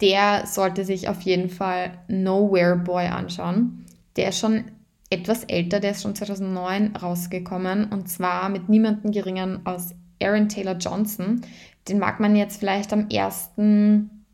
der 0.00 0.46
sollte 0.46 0.84
sich 0.84 1.08
auf 1.08 1.20
jeden 1.22 1.50
Fall 1.50 1.98
Nowhere 2.08 2.76
Boy 2.76 3.06
anschauen. 3.06 3.84
Der 4.16 4.30
ist 4.30 4.38
schon 4.38 4.64
etwas 5.10 5.44
älter, 5.44 5.80
der 5.80 5.90
ist 5.90 6.02
schon 6.02 6.14
2009 6.14 6.96
rausgekommen 6.96 7.86
und 7.86 8.08
zwar 8.08 8.48
mit 8.48 8.68
niemandem 8.68 9.10
geringeren 9.10 9.60
als 9.66 9.94
Aaron 10.22 10.48
Taylor 10.48 10.76
Johnson. 10.76 11.42
Den 11.88 11.98
mag 11.98 12.20
man 12.20 12.36
jetzt 12.36 12.60
vielleicht 12.60 12.92
am 12.92 13.08
ersten 13.08 14.24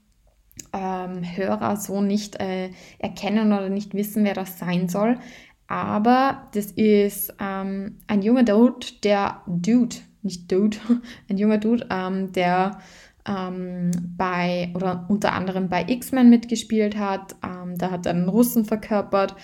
ähm, 0.72 1.22
Hörer 1.24 1.76
so 1.76 2.02
nicht 2.02 2.36
äh, 2.36 2.70
erkennen 2.98 3.52
oder 3.52 3.70
nicht 3.70 3.94
wissen, 3.94 4.24
wer 4.24 4.34
das 4.34 4.58
sein 4.58 4.88
soll. 4.88 5.18
Aber 5.66 6.48
das 6.52 6.66
ist 6.66 7.34
ähm, 7.40 7.98
ein 8.06 8.22
junger 8.22 8.44
Dude, 8.44 8.86
der 9.02 9.42
Dude, 9.46 9.96
nicht 10.22 10.50
Dude, 10.52 10.76
ein 11.30 11.38
junger 11.38 11.58
Dude, 11.58 11.86
ähm, 11.90 12.32
der 12.32 12.78
ähm, 13.26 13.90
bei 14.16 14.70
oder 14.74 15.06
unter 15.08 15.32
anderem 15.32 15.68
bei 15.68 15.84
X-Men 15.88 16.30
mitgespielt 16.30 16.96
hat. 16.96 17.34
Ähm, 17.44 17.76
da 17.78 17.90
hat 17.90 18.06
er 18.06 18.12
einen 18.12 18.28
Russen 18.28 18.64
verkörpert. 18.64 19.34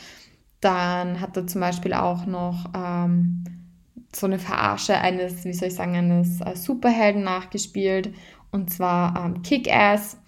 Dann 0.63 1.21
hat 1.21 1.37
er 1.37 1.47
zum 1.49 1.61
Beispiel 1.61 1.93
auch 1.93 2.25
noch 2.25 2.71
ähm, 2.73 3.45
so 4.15 4.27
eine 4.27 4.39
Verarsche 4.39 4.97
eines, 4.97 5.45
wie 5.45 5.53
soll 5.53 5.69
ich 5.69 5.75
sagen, 5.75 5.97
eines 5.97 6.41
äh, 6.41 6.55
Superhelden 6.55 7.25
nachgespielt. 7.25 8.15
Und 8.53 8.71
zwar 8.71 9.25
ähm, 9.25 9.43
Kick-Ass. 9.43 10.19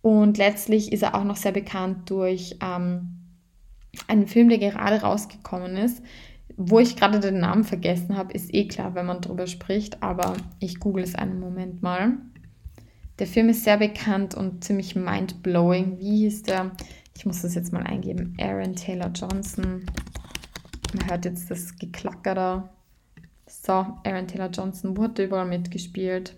Und 0.00 0.38
letztlich 0.38 0.90
ist 0.90 1.02
er 1.02 1.14
auch 1.14 1.24
noch 1.24 1.36
sehr 1.36 1.52
bekannt 1.52 2.08
durch 2.08 2.56
ähm, 2.62 3.20
einen 4.08 4.26
Film, 4.26 4.48
der 4.48 4.58
gerade 4.58 5.02
rausgekommen 5.02 5.76
ist. 5.76 6.02
Wo 6.56 6.78
ich 6.78 6.96
gerade 6.96 7.20
den 7.20 7.40
Namen 7.40 7.64
vergessen 7.64 8.16
habe, 8.16 8.32
ist 8.32 8.54
eh 8.54 8.66
klar, 8.68 8.94
wenn 8.94 9.06
man 9.06 9.20
drüber 9.20 9.46
spricht, 9.46 10.02
aber 10.02 10.34
ich 10.60 10.80
google 10.80 11.04
es 11.04 11.14
einen 11.14 11.40
Moment 11.40 11.82
mal. 11.82 12.16
Der 13.18 13.26
Film 13.26 13.50
ist 13.50 13.64
sehr 13.64 13.76
bekannt 13.76 14.34
und 14.34 14.64
ziemlich 14.64 14.96
mind-blowing. 14.96 15.98
Wie 15.98 16.18
hieß 16.18 16.44
der? 16.44 16.72
Ich 17.16 17.26
muss 17.26 17.42
das 17.42 17.54
jetzt 17.54 17.72
mal 17.72 17.84
eingeben. 17.84 18.36
Aaron 18.40 18.74
Taylor 18.74 19.10
Johnson. 19.14 19.86
Man 20.94 21.10
hört 21.10 21.24
jetzt 21.24 21.50
das 21.50 21.76
Geklacker 21.76 22.34
da. 22.34 22.70
So, 23.46 23.72
Aaron 23.72 24.26
Taylor 24.26 24.50
Johnson, 24.50 24.96
er 25.18 25.24
überall 25.24 25.46
mitgespielt? 25.46 26.36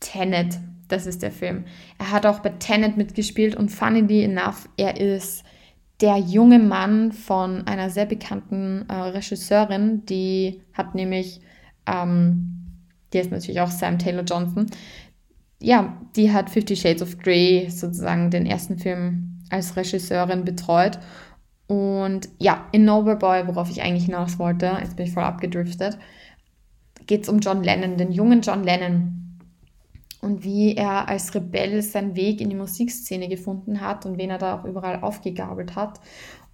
Tenet, 0.00 0.58
das 0.88 1.06
ist 1.06 1.22
der 1.22 1.30
Film. 1.30 1.64
Er 1.98 2.10
hat 2.10 2.26
auch 2.26 2.40
bei 2.40 2.50
Tenet 2.50 2.96
mitgespielt 2.96 3.54
und 3.54 3.70
funnily 3.70 4.24
enough, 4.24 4.68
er 4.76 4.98
ist 5.00 5.44
der 6.00 6.16
junge 6.16 6.58
Mann 6.58 7.12
von 7.12 7.66
einer 7.66 7.90
sehr 7.90 8.06
bekannten 8.06 8.86
äh, 8.88 8.94
Regisseurin, 8.94 10.06
die 10.06 10.62
hat 10.72 10.94
nämlich, 10.94 11.40
ähm, 11.86 12.78
die 13.12 13.18
ist 13.18 13.30
natürlich 13.30 13.60
auch 13.60 13.70
Sam 13.70 13.98
Taylor 13.98 14.24
Johnson, 14.24 14.66
ja, 15.60 16.00
die 16.16 16.32
hat 16.32 16.48
Fifty 16.48 16.74
Shades 16.74 17.02
of 17.02 17.18
Grey 17.18 17.68
sozusagen 17.68 18.30
den 18.30 18.46
ersten 18.46 18.78
Film 18.78 19.29
als 19.50 19.76
Regisseurin 19.76 20.44
betreut. 20.44 20.98
Und 21.66 22.28
ja, 22.38 22.66
in 22.72 22.84
Noble 22.84 23.16
Boy, 23.16 23.46
worauf 23.46 23.70
ich 23.70 23.82
eigentlich 23.82 24.06
hinaus 24.06 24.38
wollte, 24.38 24.78
jetzt 24.80 24.96
bin 24.96 25.06
ich 25.06 25.12
voll 25.12 25.22
abgedriftet, 25.22 25.98
geht 27.06 27.22
es 27.22 27.28
um 27.28 27.38
John 27.38 27.62
Lennon, 27.62 27.96
den 27.96 28.12
jungen 28.12 28.40
John 28.40 28.64
Lennon, 28.64 29.20
und 30.20 30.44
wie 30.44 30.74
er 30.74 31.08
als 31.08 31.34
Rebell 31.34 31.80
seinen 31.82 32.14
Weg 32.14 32.40
in 32.40 32.50
die 32.50 32.56
Musikszene 32.56 33.28
gefunden 33.28 33.80
hat 33.80 34.04
und 34.04 34.18
wen 34.18 34.30
er 34.30 34.38
da 34.38 34.58
auch 34.58 34.64
überall 34.64 35.00
aufgegabelt 35.00 35.76
hat. 35.76 36.00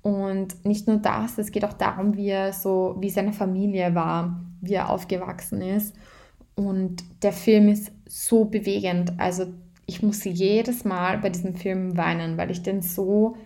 Und 0.02 0.64
nicht 0.64 0.86
nur 0.86 0.98
das, 0.98 1.36
es 1.36 1.50
geht 1.50 1.64
auch 1.64 1.72
darum, 1.72 2.16
wie 2.16 2.28
er 2.28 2.52
so, 2.52 2.94
wie 3.00 3.10
seine 3.10 3.32
Familie 3.32 3.94
war, 3.94 4.40
wie 4.60 4.74
er 4.74 4.90
aufgewachsen 4.90 5.60
ist. 5.62 5.96
Und 6.54 7.02
der 7.22 7.32
Film 7.32 7.68
ist 7.68 7.90
so 8.08 8.44
bewegend. 8.44 9.14
Also 9.18 9.46
ich 9.86 10.02
muss 10.02 10.24
jedes 10.24 10.84
Mal 10.84 11.18
bei 11.18 11.30
diesem 11.30 11.54
Film 11.54 11.96
weinen, 11.96 12.36
weil 12.36 12.50
ich 12.50 12.62
den 12.62 12.82
so, 12.82 13.36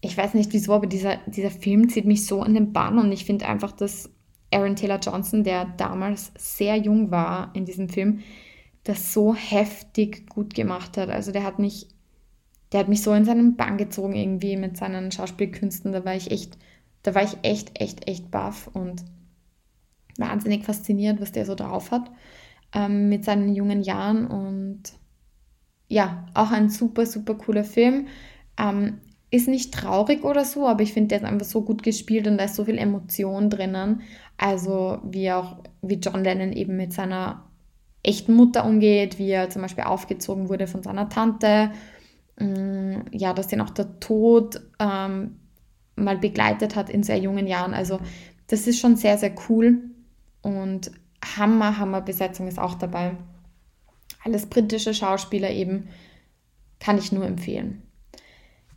ich 0.00 0.16
weiß 0.16 0.34
nicht 0.34 0.52
wieso, 0.52 0.72
aber 0.74 0.86
dieser, 0.86 1.18
dieser 1.26 1.50
Film 1.50 1.88
zieht 1.88 2.06
mich 2.06 2.26
so 2.26 2.42
an 2.42 2.54
den 2.54 2.72
Bann 2.72 2.98
und 2.98 3.12
ich 3.12 3.24
finde 3.24 3.46
einfach, 3.46 3.72
dass 3.72 4.10
Aaron 4.50 4.76
Taylor 4.76 4.98
Johnson, 4.98 5.44
der 5.44 5.66
damals 5.76 6.32
sehr 6.38 6.76
jung 6.76 7.10
war 7.10 7.50
in 7.54 7.66
diesem 7.66 7.88
Film, 7.88 8.20
das 8.84 9.12
so 9.12 9.34
heftig 9.34 10.28
gut 10.30 10.54
gemacht 10.54 10.96
hat. 10.96 11.10
Also 11.10 11.32
der 11.32 11.44
hat 11.44 11.58
mich, 11.58 11.88
der 12.72 12.80
hat 12.80 12.88
mich 12.88 13.02
so 13.02 13.12
in 13.12 13.26
seinen 13.26 13.56
Bann 13.56 13.76
gezogen 13.76 14.14
irgendwie 14.14 14.56
mit 14.56 14.78
seinen 14.78 15.12
Schauspielkünsten. 15.12 15.92
Da 15.92 16.04
war 16.06 16.14
ich 16.14 16.30
echt, 16.30 16.56
da 17.02 17.14
war 17.14 17.22
ich 17.22 17.36
echt, 17.42 17.78
echt, 17.78 18.08
echt 18.08 18.30
baff 18.30 18.70
und 18.72 19.04
wahnsinnig 20.16 20.64
fasziniert, 20.64 21.20
was 21.20 21.32
der 21.32 21.44
so 21.44 21.54
drauf 21.54 21.90
hat 21.90 22.10
ähm, 22.74 23.10
mit 23.10 23.26
seinen 23.26 23.54
jungen 23.54 23.82
Jahren. 23.82 24.26
Und 24.26 24.94
ja, 25.88 26.26
auch 26.34 26.50
ein 26.50 26.70
super, 26.70 27.06
super 27.06 27.34
cooler 27.34 27.64
Film. 27.64 28.06
Ähm, 28.58 29.00
ist 29.30 29.48
nicht 29.48 29.74
traurig 29.74 30.24
oder 30.24 30.44
so, 30.44 30.66
aber 30.66 30.82
ich 30.82 30.92
finde, 30.94 31.08
der 31.08 31.18
ist 31.18 31.24
einfach 31.24 31.46
so 31.46 31.62
gut 31.62 31.82
gespielt 31.82 32.26
und 32.26 32.38
da 32.38 32.44
ist 32.44 32.54
so 32.54 32.64
viel 32.64 32.78
Emotion 32.78 33.50
drinnen. 33.50 34.02
Also 34.38 35.00
wie 35.04 35.30
auch, 35.32 35.58
wie 35.82 35.96
John 35.96 36.24
Lennon 36.24 36.52
eben 36.52 36.76
mit 36.76 36.92
seiner 36.92 37.44
echten 38.02 38.34
Mutter 38.34 38.64
umgeht, 38.64 39.18
wie 39.18 39.30
er 39.30 39.50
zum 39.50 39.62
Beispiel 39.62 39.84
aufgezogen 39.84 40.48
wurde 40.48 40.66
von 40.66 40.82
seiner 40.82 41.08
Tante, 41.10 41.72
mm, 42.38 43.00
ja, 43.12 43.34
dass 43.34 43.48
den 43.48 43.60
auch 43.60 43.70
der 43.70 44.00
Tod 44.00 44.62
ähm, 44.78 45.36
mal 45.96 46.16
begleitet 46.16 46.74
hat 46.76 46.88
in 46.88 47.02
sehr 47.02 47.18
jungen 47.18 47.46
Jahren. 47.46 47.74
Also 47.74 48.00
das 48.46 48.66
ist 48.66 48.78
schon 48.78 48.96
sehr, 48.96 49.18
sehr 49.18 49.34
cool 49.48 49.90
und 50.40 50.90
Hammer, 51.36 51.78
Hammer 51.78 52.00
Besetzung 52.00 52.48
ist 52.48 52.58
auch 52.58 52.74
dabei. 52.76 53.16
Alles 54.24 54.46
britische 54.46 54.94
Schauspieler 54.94 55.50
eben, 55.50 55.88
kann 56.80 56.98
ich 56.98 57.12
nur 57.12 57.26
empfehlen. 57.26 57.82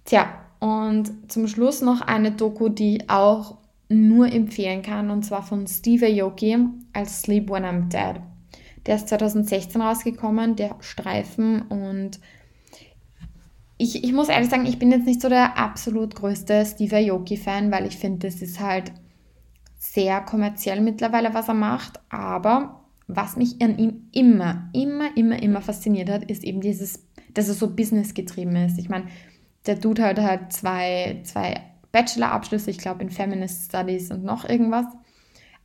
Tja, 0.06 0.28
und 0.60 1.32
zum 1.32 1.48
Schluss 1.48 1.82
noch 1.82 2.02
eine 2.02 2.32
Doku, 2.32 2.70
die 2.70 2.98
ich 2.98 3.10
auch 3.10 3.58
nur 3.90 4.32
empfehlen 4.32 4.82
kann, 4.82 5.10
und 5.10 5.24
zwar 5.24 5.44
von 5.44 5.68
Steve 5.68 6.06
Aoki 6.06 6.58
als 6.94 7.22
Sleep 7.22 7.50
When 7.50 7.66
I'm 7.66 7.90
Dead. 7.90 8.22
Der 8.86 8.96
ist 8.96 9.10
2016 9.10 9.82
rausgekommen, 9.82 10.56
der 10.56 10.76
Streifen. 10.80 11.64
Und 11.64 12.20
ich, 13.78 14.04
ich 14.04 14.14
muss 14.14 14.30
ehrlich 14.30 14.50
sagen, 14.50 14.66
ich 14.66 14.80
bin 14.80 14.92
jetzt 14.92 15.06
nicht 15.06 15.22
so 15.22 15.30
der 15.30 15.58
absolut 15.58 16.16
größte 16.16 16.66
Steve 16.66 17.12
Aoki-Fan, 17.12 17.72
weil 17.72 17.86
ich 17.86 17.98
finde, 17.98 18.28
das 18.28 18.42
ist 18.42 18.60
halt 18.60 18.92
sehr 19.78 20.22
kommerziell 20.22 20.82
mittlerweile, 20.82 21.34
was 21.34 21.48
er 21.48 21.54
macht. 21.54 22.00
Aber 22.10 22.81
was 23.16 23.36
mich 23.36 23.62
an 23.62 23.78
ihm 23.78 24.08
immer, 24.12 24.70
immer, 24.74 25.16
immer, 25.16 25.42
immer 25.42 25.62
fasziniert 25.62 26.10
hat, 26.10 26.30
ist 26.30 26.44
eben 26.44 26.62
dieses, 26.62 27.08
dass 27.34 27.48
er 27.48 27.54
so 27.54 27.76
businessgetrieben 27.76 28.56
ist. 28.56 28.78
Ich 28.78 28.90
meine, 28.90 29.06
der 29.66 29.76
Dude 29.76 30.04
hat 30.04 30.20
halt 30.20 30.54
zwei, 30.54 31.22
zwei 31.24 31.62
Bachelor-Abschlüsse, 31.92 32.72
ich 32.72 32.78
glaube 32.78 33.04
in 33.04 33.10
Feminist 33.10 33.66
Studies 33.66 34.12
und 34.12 34.24
noch 34.24 34.48
irgendwas. 34.48 34.86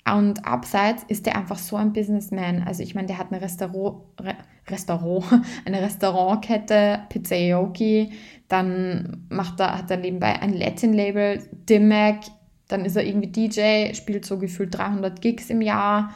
Und 0.06 0.46
abseits 0.46 1.02
ist 1.08 1.26
der 1.26 1.36
einfach 1.36 1.58
so 1.58 1.76
ein 1.76 1.92
Businessman. 1.92 2.62
Also 2.62 2.82
ich 2.82 2.94
meine, 2.94 3.08
der 3.08 3.18
hat 3.18 3.32
eine 3.32 3.42
Restaurant, 3.42 4.02
Re 4.20 4.36
Restaurant, 4.68 5.24
eine 5.64 5.82
Restaurantkette, 5.82 7.00
Pizzaioki, 7.08 8.12
dann 8.48 9.26
macht 9.28 9.60
er, 9.60 9.78
hat 9.78 9.90
er 9.90 9.96
nebenbei 9.96 10.40
ein 10.40 10.52
Latin-Label, 10.52 11.42
Dimac, 11.68 12.20
dann 12.68 12.84
ist 12.84 12.96
er 12.96 13.04
irgendwie 13.04 13.28
DJ, 13.28 13.94
spielt 13.94 14.24
so 14.24 14.38
gefühlt 14.38 14.76
300 14.76 15.20
Gigs 15.20 15.50
im 15.50 15.60
Jahr. 15.60 16.14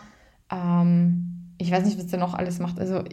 Ähm, 0.50 1.54
ich 1.59 1.71
weiß 1.71 1.85
nicht, 1.85 1.99
was 1.99 2.07
der 2.07 2.19
noch 2.19 2.35
alles 2.35 2.59
macht. 2.59 2.78
Also 2.78 3.04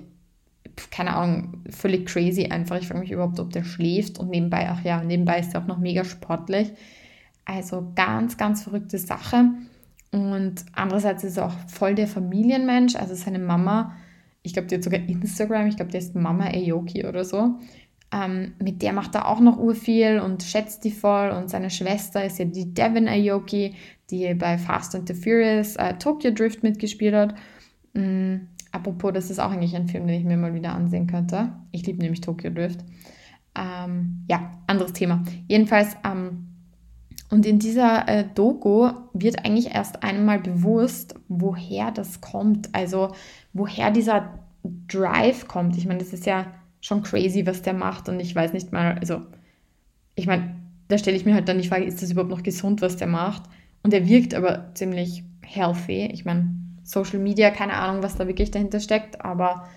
keine 0.91 1.15
Ahnung, 1.15 1.63
völlig 1.70 2.06
crazy 2.06 2.46
einfach. 2.46 2.77
Ich 2.79 2.88
frage 2.88 3.00
mich 3.00 3.12
überhaupt, 3.12 3.39
ob 3.39 3.51
der 3.51 3.63
schläft 3.63 4.20
und 4.20 4.29
nebenbei, 4.29 4.70
ach 4.70 4.84
ja, 4.84 5.03
nebenbei 5.03 5.39
ist 5.39 5.53
er 5.53 5.62
auch 5.62 5.67
noch 5.67 5.79
mega 5.79 6.03
sportlich. 6.03 6.72
Also 7.46 7.91
ganz, 7.96 8.38
ganz 8.38 8.63
verrückte 8.63 8.98
Sache. 8.98 9.46
Und 10.12 10.65
andererseits 10.74 11.24
ist 11.24 11.38
er 11.38 11.48
auch 11.48 11.56
voll 11.67 11.96
der 11.96 12.08
Familienmensch. 12.08 12.96
Also 12.96 13.15
seine 13.15 13.39
Mama, 13.39 13.96
ich 14.44 14.53
glaube, 14.53 14.67
die 14.67 14.75
hat 14.75 14.84
sogar 14.84 15.00
Instagram, 15.00 15.67
ich 15.67 15.75
glaube, 15.75 15.91
die 15.91 15.98
ist 15.98 16.15
Mama 16.15 16.46
Aoki 16.46 17.06
oder 17.06 17.24
so. 17.25 17.56
Ähm, 18.11 18.53
mit 18.59 18.81
der 18.81 18.93
macht 18.93 19.15
er 19.15 19.27
auch 19.27 19.39
noch 19.39 19.57
urviel 19.57 20.19
und 20.19 20.43
schätzt 20.43 20.83
die 20.83 20.91
voll. 20.91 21.29
Und 21.31 21.49
seine 21.49 21.69
Schwester 21.69 22.23
ist 22.23 22.39
ja 22.39 22.45
die 22.45 22.73
Devin 22.73 23.07
Aoki, 23.07 23.75
die 24.09 24.33
bei 24.33 24.57
Fast 24.57 24.95
and 24.95 25.07
the 25.07 25.13
Furious 25.13 25.75
äh, 25.75 25.93
Tokyo 25.95 26.31
Drift 26.31 26.63
mitgespielt 26.63 27.13
hat. 27.13 27.35
Ähm, 27.95 28.47
apropos, 28.71 29.11
das 29.13 29.29
ist 29.29 29.39
auch 29.39 29.51
eigentlich 29.51 29.75
ein 29.75 29.87
Film, 29.87 30.07
den 30.07 30.19
ich 30.19 30.25
mir 30.25 30.37
mal 30.37 30.53
wieder 30.53 30.73
ansehen 30.73 31.07
könnte. 31.07 31.51
Ich 31.71 31.85
liebe 31.85 31.99
nämlich 31.99 32.21
Tokyo 32.21 32.49
Drift. 32.49 32.79
Ähm, 33.55 34.23
ja, 34.29 34.51
anderes 34.67 34.93
Thema. 34.93 35.23
Jedenfalls, 35.47 35.97
ähm, 36.05 36.47
und 37.29 37.45
in 37.45 37.59
dieser 37.59 38.07
äh, 38.07 38.25
Doku 38.35 38.89
wird 39.13 39.43
eigentlich 39.43 39.75
erst 39.75 40.03
einmal 40.03 40.39
bewusst, 40.39 41.15
woher 41.27 41.91
das 41.91 42.21
kommt. 42.21 42.73
Also 42.73 43.11
woher 43.51 43.91
dieser 43.91 44.39
Drive 44.87 45.47
kommt. 45.47 45.75
Ich 45.77 45.85
meine, 45.85 45.99
das 45.99 46.13
ist 46.13 46.25
ja 46.25 46.45
schon 46.81 47.03
crazy, 47.03 47.46
was 47.46 47.62
der 47.62 47.74
macht. 47.74 48.10
Und 48.10 48.19
ich 48.19 48.36
weiß 48.36 48.53
nicht 48.53 48.72
mal, 48.72 48.98
also 49.00 49.22
ich 50.15 50.27
meine, 50.27 50.55
da 50.88 50.98
stelle 50.98 51.17
ich 51.17 51.25
mir 51.25 51.34
halt 51.34 51.48
dann 51.48 51.62
die 51.62 51.67
Frage, 51.67 51.86
ist 51.86 52.01
das 52.01 52.12
überhaupt 52.12 52.31
noch 52.31 52.43
gesund, 52.43 52.81
was 52.81 52.98
der 52.98 53.07
macht? 53.07 53.43
Und 53.84 53.93
er 53.93 54.07
wirkt 54.07 54.34
aber 54.34 54.72
ziemlich 54.74 55.24
healthy. 55.41 56.07
Ich 56.07 56.25
meine, 56.25 56.50
Social 56.84 57.19
Media, 57.19 57.51
keine 57.51 57.74
Ahnung, 57.74 58.03
was 58.03 58.15
da 58.15 58.27
wirklich 58.27 58.51
dahinter 58.51 58.79
steckt, 58.79 59.22
aber 59.22 59.67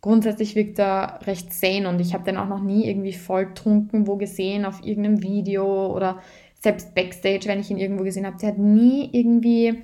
grundsätzlich 0.00 0.54
wirkt 0.54 0.78
er 0.78 1.20
recht 1.26 1.52
sane 1.52 1.88
und 1.88 2.00
ich 2.00 2.14
habe 2.14 2.24
den 2.24 2.36
auch 2.36 2.48
noch 2.48 2.62
nie 2.62 2.86
irgendwie 2.86 3.12
voll 3.12 3.52
trunken 3.54 4.06
wo 4.06 4.16
gesehen 4.16 4.64
auf 4.64 4.84
irgendeinem 4.84 5.22
Video 5.22 5.94
oder 5.94 6.20
selbst 6.60 6.94
Backstage, 6.94 7.46
wenn 7.46 7.60
ich 7.60 7.70
ihn 7.70 7.78
irgendwo 7.78 8.04
gesehen 8.04 8.26
habe, 8.26 8.36
der 8.38 8.50
hat 8.50 8.58
nie 8.58 9.08
irgendwie, 9.12 9.82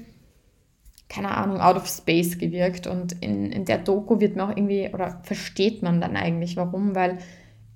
keine 1.09 1.37
Ahnung, 1.37 1.61
out 1.61 1.77
of 1.77 1.87
space 1.87 2.39
gewirkt. 2.39 2.87
Und 2.87 3.13
in, 3.23 3.53
in 3.53 3.65
der 3.65 3.79
Doku 3.79 4.21
wird 4.21 4.37
mir 4.37 4.45
auch 4.45 4.57
irgendwie, 4.57 4.91
oder 4.93 5.21
versteht 5.23 5.83
man 5.83 6.01
dann 6.01 6.17
eigentlich 6.17 6.57
warum, 6.57 6.95
weil 6.95 7.19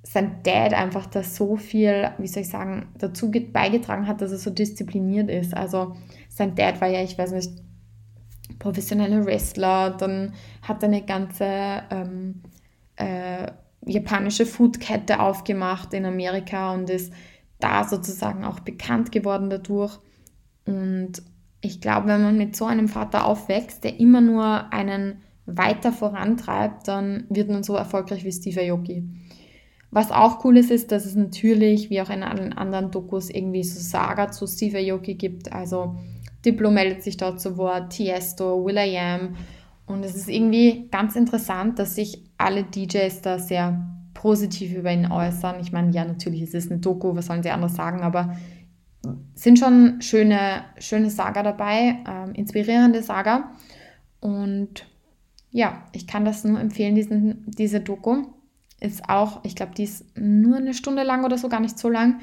sein 0.03 0.43
Dad 0.43 0.73
einfach 0.73 1.07
da 1.07 1.23
so 1.23 1.57
viel, 1.57 2.11
wie 2.19 2.27
soll 2.29 2.43
ich 2.43 2.49
sagen, 2.49 2.89
dazu 2.97 3.31
beigetragen 3.31 4.07
hat, 4.07 4.23
dass 4.23 4.33
er 4.33 4.39
so 4.39 4.51
diszipliniert 4.51 5.29
ist. 5.29 5.55
Also 5.55 5.97
sein 6.29 6.55
Dad 6.55 6.81
war 6.81 6.89
ja, 6.89 7.03
ich 7.03 7.19
weiß 7.19 7.33
nicht, 7.33 7.51
professioneller 8.59 9.27
Wrestler, 9.27 9.91
dann 9.91 10.33
hat 10.63 10.83
er 10.83 10.89
eine 10.89 11.05
ganze 11.05 11.83
ähm, 11.91 12.43
äh, 12.97 13.49
japanische 13.85 14.47
Foodkette 14.47 15.21
aufgemacht 15.21 15.93
in 15.95 16.07
Amerika 16.07 16.73
und 16.73 16.91
ist 16.91 17.13
da 17.61 17.85
sozusagen 17.85 18.45
auch 18.45 18.61
bekannt 18.61 19.13
geworden 19.13 19.51
dadurch. 19.51 19.99
Und 20.67 21.23
ich 21.69 21.81
glaube, 21.81 22.09
wenn 22.09 22.23
man 22.23 22.39
mit 22.39 22.57
so 22.57 22.65
einem 22.65 22.89
Vater 22.89 23.27
aufwächst, 23.27 23.85
der 23.85 24.01
immer 24.01 24.21
nur 24.21 24.73
einen 24.73 25.23
weiter 25.45 25.93
vorantreibt, 25.93 26.89
dann 26.89 27.25
wird 27.29 27.51
man 27.51 27.63
so 27.63 27.75
erfolgreich 27.75 28.25
wie 28.25 28.33
Steve 28.33 28.61
Aoki. 28.61 29.05
Was 29.91 30.11
auch 30.11 30.45
cool 30.45 30.57
ist, 30.57 30.71
ist, 30.71 30.93
dass 30.93 31.07
es 31.07 31.15
natürlich, 31.15 31.91
wie 31.91 32.01
auch 32.01 32.11
in 32.11 32.23
allen 32.23 32.53
anderen 32.53 32.91
Dokus, 32.91 33.31
irgendwie 33.31 33.65
so 33.65 33.81
Saga 33.81 34.31
zu 34.31 34.47
Steve 34.47 34.79
Aoki 34.79 35.15
gibt. 35.15 35.53
Also 35.53 35.97
Diplo 36.45 36.71
meldet 36.71 37.03
sich 37.03 37.17
dort 37.17 37.41
zu 37.41 37.57
Wort, 37.57 37.93
Tiesto, 37.93 38.65
Will.i.am. 38.65 39.37
Und 39.87 40.05
es 40.05 40.15
ist 40.15 40.29
irgendwie 40.29 40.89
ganz 40.91 41.17
interessant, 41.17 41.79
dass 41.79 41.95
sich 41.95 42.25
alle 42.37 42.65
DJs 42.65 43.23
da 43.23 43.39
sehr 43.39 43.83
positiv 44.13 44.75
über 44.75 44.93
ihn 44.93 45.11
äußern. 45.11 45.61
Ich 45.61 45.73
meine, 45.73 45.91
ja, 45.93 46.05
natürlich 46.05 46.43
ist 46.43 46.55
es 46.55 46.71
eine 46.71 46.81
Doku, 46.81 47.15
was 47.15 47.27
sollen 47.27 47.43
sie 47.43 47.51
anders 47.51 47.75
sagen, 47.75 48.01
aber 48.01 48.37
sind 49.35 49.59
schon 49.59 50.01
schöne, 50.03 50.65
schöne 50.79 51.11
Saga 51.11 51.43
dabei, 51.43 51.99
ähm, 52.07 52.35
inspirierende 52.35 53.03
Saga. 53.03 53.53
Und 54.21 54.87
ja, 55.51 55.85
ich 55.93 56.07
kann 56.07 56.25
das 56.25 56.45
nur 56.45 56.61
empfehlen, 56.61 56.95
diesen, 56.95 57.45
diese 57.47 57.81
Doku. 57.81 58.25
Ist 58.81 59.09
auch, 59.09 59.45
ich 59.45 59.57
glaube, 59.57 59.73
die 59.75 59.85
ist 59.85 60.05
nur 60.17 60.57
eine 60.57 60.75
Stunde 60.75 61.03
lang 61.03 61.25
oder 61.25 61.39
so, 61.39 61.49
gar 61.49 61.61
nicht 61.61 61.79
so 61.79 61.89
lang. 61.89 62.21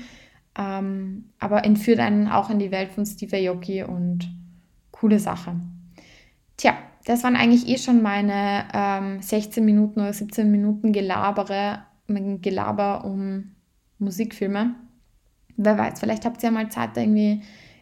Ähm, 0.57 1.31
aber 1.39 1.65
entführt 1.65 1.99
einen 1.99 2.27
auch 2.27 2.49
in 2.49 2.59
die 2.59 2.71
Welt 2.71 2.91
von 2.91 3.05
Steve 3.05 3.35
Aoki 3.35 3.83
und 3.83 4.29
coole 4.91 5.19
Sache. 5.19 5.59
Tja, 6.55 6.77
das 7.05 7.23
waren 7.23 7.35
eigentlich 7.35 7.67
eh 7.67 7.77
schon 7.77 8.01
meine 8.01 8.65
ähm, 8.73 9.21
16 9.21 9.65
Minuten 9.65 9.99
oder 9.99 10.13
17 10.13 10.49
Minuten 10.49 10.93
Gelabere, 10.93 11.83
Gelaber 12.07 13.03
um 13.03 13.55
Musikfilme. 13.99 14.75
Wer 15.57 15.77
weiß, 15.77 15.99
vielleicht 15.99 16.25
habt 16.25 16.43
ihr 16.43 16.49
ja 16.49 16.51
mal 16.51 16.69
Zeit, 16.69 16.95
da 16.95 17.01
irgendwie 17.01 17.41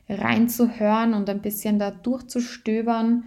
reinzuhören 0.10 1.14
und 1.14 1.30
ein 1.30 1.42
bisschen 1.42 1.80
da 1.80 1.92
durchzustöbern. 1.92 3.26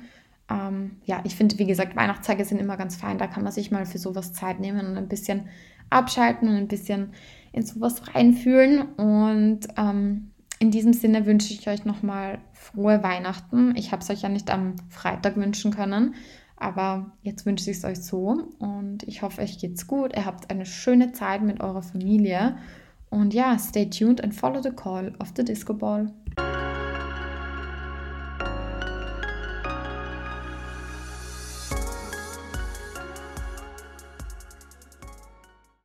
Ähm, 0.48 0.96
ja, 1.04 1.20
ich 1.24 1.34
finde, 1.34 1.58
wie 1.58 1.66
gesagt, 1.66 1.96
Weihnachtstage 1.96 2.44
sind 2.44 2.60
immer 2.60 2.76
ganz 2.76 2.96
fein. 2.96 3.18
Da 3.18 3.26
kann 3.26 3.42
man 3.42 3.52
sich 3.52 3.70
mal 3.70 3.86
für 3.86 3.98
sowas 3.98 4.32
Zeit 4.32 4.60
nehmen 4.60 4.86
und 4.86 4.96
ein 4.96 5.08
bisschen 5.08 5.48
abschalten 5.90 6.48
und 6.48 6.56
ein 6.56 6.68
bisschen 6.68 7.12
in 7.52 7.64
sowas 7.64 8.14
reinfühlen. 8.14 8.82
Und 8.96 9.60
ähm, 9.76 10.30
in 10.58 10.70
diesem 10.70 10.92
Sinne 10.92 11.26
wünsche 11.26 11.52
ich 11.52 11.68
euch 11.68 11.84
nochmal 11.84 12.38
frohe 12.52 13.02
Weihnachten. 13.02 13.74
Ich 13.76 13.92
habe 13.92 14.02
es 14.02 14.10
euch 14.10 14.22
ja 14.22 14.28
nicht 14.28 14.50
am 14.50 14.76
Freitag 14.88 15.36
wünschen 15.36 15.72
können, 15.72 16.14
aber 16.56 17.12
jetzt 17.22 17.44
wünsche 17.44 17.70
ich 17.70 17.78
es 17.78 17.84
euch 17.84 18.00
so. 18.02 18.48
Und 18.58 19.02
ich 19.02 19.22
hoffe, 19.22 19.42
euch 19.42 19.58
geht's 19.58 19.86
gut. 19.86 20.14
Ihr 20.16 20.24
habt 20.24 20.50
eine 20.50 20.66
schöne 20.66 21.12
Zeit 21.12 21.42
mit 21.42 21.60
eurer 21.60 21.82
Familie. 21.82 22.56
Und 23.16 23.32
ja, 23.32 23.58
stay 23.58 23.88
tuned 23.88 24.22
and 24.22 24.34
follow 24.34 24.60
the 24.60 24.70
call 24.70 25.10
of 25.20 25.32
the 25.34 25.42
Disco 25.42 25.72
Ball. 25.72 26.12